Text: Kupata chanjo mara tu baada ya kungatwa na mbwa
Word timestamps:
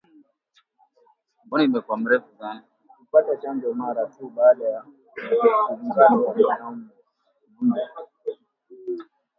Kupata 2.97 3.33
chanjo 3.41 3.69
mara 3.73 4.03
tu 4.13 4.25
baada 4.35 4.65
ya 4.73 4.81
kungatwa 5.65 6.53
na 6.59 6.67
mbwa 6.71 7.87